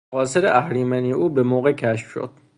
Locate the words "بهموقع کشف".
1.29-2.09